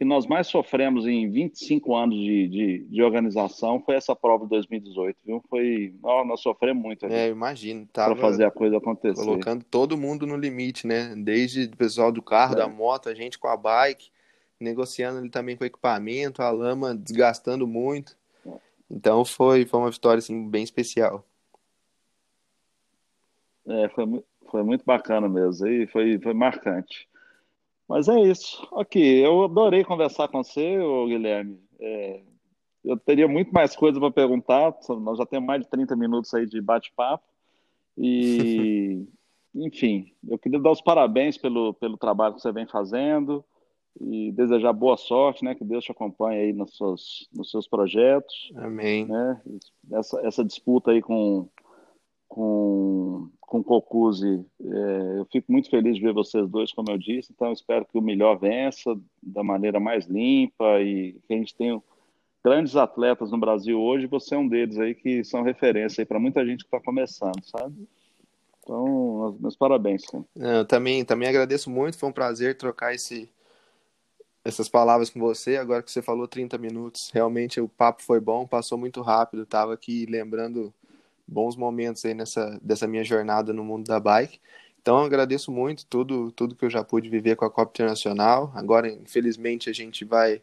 [0.01, 4.49] que nós mais sofremos em 25 anos de, de, de organização, foi essa prova de
[4.49, 5.45] 2018, viu?
[5.47, 7.87] Foi, ó, nós sofremos muito É, ali eu imagino.
[7.93, 9.23] para fazer a coisa acontecer.
[9.23, 11.15] colocando todo mundo no limite, né?
[11.15, 12.57] Desde o pessoal do carro, É.
[12.57, 14.09] da moto, a gente com a bike,
[14.59, 18.17] negociando ali também com o equipamento, a lama desgastando muito.
[18.91, 21.23] Então foi, foi uma vitória assim, bem especial.
[23.69, 27.07] É, foi, foi muito bacana mesmo, e foi, foi marcante.
[27.91, 28.65] Mas é isso.
[28.71, 30.79] Ok, eu adorei conversar com você,
[31.09, 31.59] Guilherme.
[31.81, 32.21] É,
[32.85, 36.47] eu teria muito mais coisa para perguntar, nós já temos mais de 30 minutos aí
[36.47, 37.25] de bate-papo.
[37.99, 39.05] E,
[39.53, 43.45] enfim, eu queria dar os parabéns pelo, pelo trabalho que você vem fazendo
[44.01, 45.57] e desejar boa sorte, né?
[45.57, 49.05] Que Deus te acompanhe aí nos seus, nos seus projetos Amém.
[49.07, 49.43] né?
[49.91, 51.49] Essa, essa disputa aí com
[52.31, 57.33] com com Cocuzzi, é, eu fico muito feliz de ver vocês dois, como eu disse.
[57.35, 61.83] Então, espero que o melhor vença da maneira mais limpa e que a gente tenha
[62.45, 64.07] grandes atletas no Brasil hoje.
[64.07, 67.43] Você é um deles aí que são referência aí para muita gente que está começando,
[67.43, 67.89] sabe?
[68.63, 70.07] Então, meus parabéns.
[70.07, 70.25] cara.
[70.37, 73.29] Eu também, também agradeço muito, foi um prazer trocar esse,
[74.45, 75.57] essas palavras com você.
[75.57, 79.45] Agora que você falou 30 minutos, realmente o papo foi bom, passou muito rápido.
[79.45, 80.73] Tava aqui lembrando
[81.31, 84.41] bons momentos aí nessa dessa minha jornada no mundo da bike.
[84.83, 88.53] Então agradeço muito tudo tudo que eu já pude viver com a Copa Internacional.
[88.55, 90.43] Agora, infelizmente, a gente vai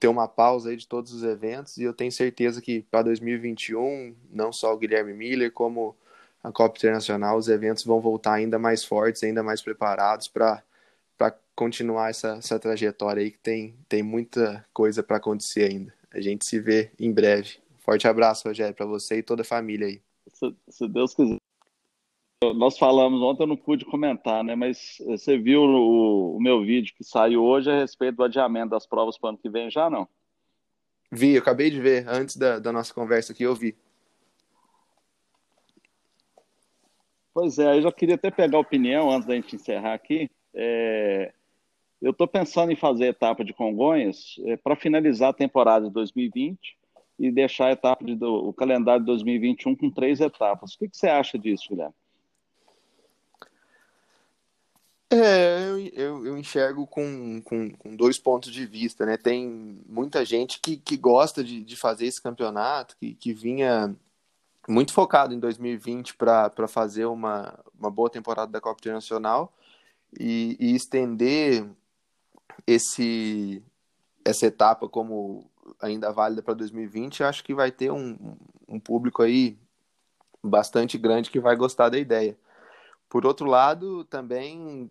[0.00, 4.14] ter uma pausa aí de todos os eventos e eu tenho certeza que para 2021,
[4.30, 5.94] não só o Guilherme Miller, como
[6.42, 10.62] a Copa Internacional, os eventos vão voltar ainda mais fortes, ainda mais preparados para
[11.18, 15.94] para continuar essa, essa trajetória aí que tem, tem muita coisa para acontecer ainda.
[16.10, 17.58] A gente se vê em breve.
[17.82, 20.00] Forte abraço, Rogério, para você e toda a família aí.
[20.28, 21.36] Se, se Deus quiser.
[22.54, 24.54] Nós falamos ontem, eu não pude comentar, né?
[24.54, 28.86] Mas você viu o, o meu vídeo que saiu hoje a respeito do adiamento das
[28.86, 30.08] provas para o ano que vem, já não?
[31.10, 33.76] Vi, eu acabei de ver antes da, da nossa conversa aqui, eu vi.
[37.34, 40.30] Pois é, eu já queria até pegar a opinião antes da gente encerrar aqui.
[40.54, 41.32] É,
[42.00, 46.76] eu estou pensando em fazer a etapa de Congonhas para finalizar a temporada de 2020
[47.22, 50.74] e deixar a etapa de, do, o calendário de 2021 com três etapas.
[50.74, 51.94] O que, que você acha disso, Guilherme?
[55.08, 59.16] É, eu, eu, eu enxergo com, com, com dois pontos de vista, né?
[59.16, 63.94] Tem muita gente que, que gosta de, de fazer esse campeonato, que, que vinha
[64.68, 69.52] muito focado em 2020 para fazer uma, uma boa temporada da Copa Internacional
[70.18, 71.64] e, e estender
[72.66, 73.62] esse,
[74.24, 75.48] essa etapa como
[75.80, 78.36] ainda válida para 2020, eu acho que vai ter um,
[78.68, 79.58] um público aí
[80.42, 82.36] bastante grande que vai gostar da ideia.
[83.08, 84.90] Por outro lado, também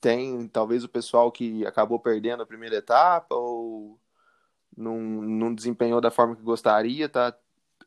[0.00, 3.98] tem talvez o pessoal que acabou perdendo a primeira etapa ou
[4.76, 7.34] não, não desempenhou da forma que gostaria, tá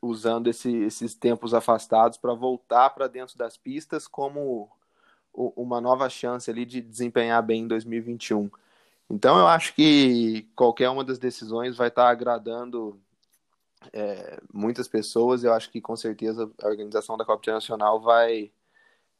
[0.02, 4.70] usando esse, esses tempos afastados para voltar para dentro das pistas como
[5.32, 8.50] uma nova chance ali de desempenhar bem em 2021.
[9.10, 13.00] Então eu acho que qualquer uma das decisões vai estar agradando
[13.92, 15.42] é, muitas pessoas.
[15.42, 18.52] Eu acho que com certeza a organização da Copa Internacional vai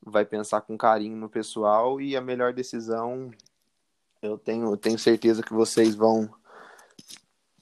[0.03, 3.31] vai pensar com carinho no pessoal e a melhor decisão
[4.23, 6.31] eu tenho, eu tenho certeza que vocês vão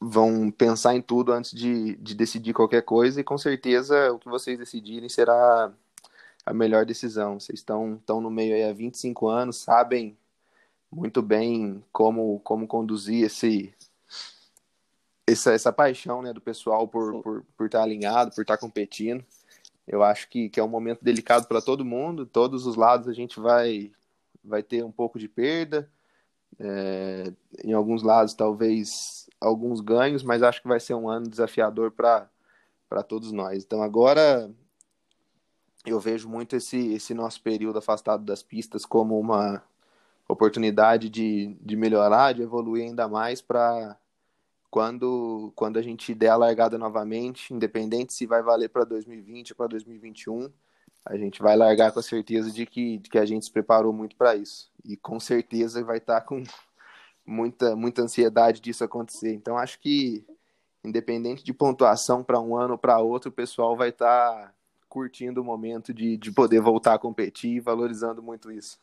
[0.01, 4.29] vão pensar em tudo antes de, de decidir qualquer coisa e com certeza o que
[4.29, 5.72] vocês decidirem será
[6.47, 7.41] a melhor decisão.
[7.41, 10.16] Vocês estão, estão no meio aí há 25 anos, sabem
[10.91, 13.74] muito bem como, como conduzir esse
[15.26, 19.24] essa, essa paixão né, do pessoal por, por, por estar alinhado, por estar competindo.
[19.86, 23.12] Eu acho que, que é um momento delicado para todo mundo, todos os lados a
[23.12, 23.93] gente vai,
[24.45, 25.91] vai ter um pouco de perda,
[26.59, 27.32] é,
[27.64, 32.28] em alguns lados talvez alguns ganhos, mas acho que vai ser um ano desafiador para
[33.07, 33.64] todos nós.
[33.64, 34.51] Então agora
[35.86, 39.62] eu vejo muito esse, esse nosso período afastado das pistas como uma
[40.29, 43.97] oportunidade de, de melhorar, de evoluir ainda mais para
[44.70, 49.57] quando, quando a gente der a largada novamente, independente se vai valer para 2020 ou
[49.57, 50.53] para 2021,
[51.07, 53.93] a gente vai largar com a certeza de que, de que a gente se preparou
[53.93, 54.70] muito para isso.
[54.85, 56.43] E com certeza vai estar tá com
[57.26, 59.33] muita, muita ansiedade disso acontecer.
[59.33, 60.26] Então acho que,
[60.85, 64.55] independente de pontuação para um ano ou para outro, o pessoal vai estar tá
[64.89, 68.79] curtindo o momento de, de poder voltar a competir e valorizando muito isso.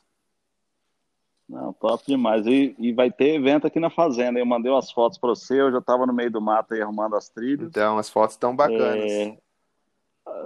[1.48, 2.46] Não, top demais.
[2.48, 4.40] E, e, vai ter evento aqui na fazenda.
[4.40, 7.16] Eu mandei umas fotos para você, eu já estava no meio do mato aí arrumando
[7.16, 7.68] as trilhas.
[7.68, 9.12] Então, as fotos estão bacanas.
[9.12, 9.38] É...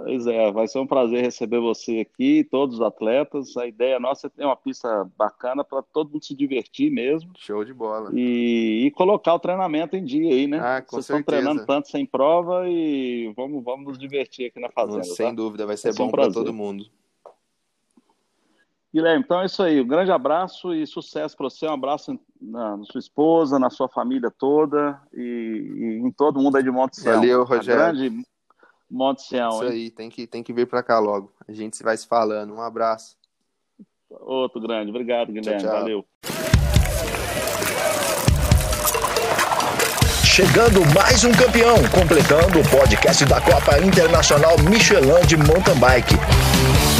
[0.04, 3.56] Pois é, vai ser um prazer receber você aqui, todos os atletas.
[3.56, 7.30] A ideia nossa é ter uma pista bacana para todo mundo se divertir mesmo.
[7.38, 8.10] Show de bola.
[8.12, 10.58] E, e, colocar o treinamento em dia aí, né?
[10.58, 11.20] Ah, com Vocês certeza.
[11.20, 15.04] estão treinando tanto sem prova e vamos, vamos nos divertir aqui na fazenda.
[15.04, 15.32] Sem tá?
[15.32, 16.84] dúvida, vai ser vai bom um para todo mundo.
[18.92, 19.80] Guilherme, então é isso aí.
[19.80, 21.66] Um grande abraço e sucesso para você.
[21.66, 26.56] Um abraço na, na, sua esposa, na sua família toda e, e em todo mundo
[26.56, 27.00] aí de Monte.
[27.02, 27.80] Valeu, Rogério.
[27.80, 28.24] A grande
[28.90, 29.50] Monte Sião.
[29.50, 29.70] Isso hein?
[29.70, 31.32] aí, tem que, tem que vir para cá logo.
[31.46, 32.52] A gente vai se falando.
[32.52, 33.16] Um abraço.
[34.10, 34.90] Outro grande.
[34.90, 35.62] Obrigado, Guilherme.
[35.62, 35.80] Tchau, tchau.
[35.80, 36.04] Valeu.
[40.24, 46.99] Chegando mais um campeão, completando o podcast da Copa Internacional Michelin de Mountain Bike.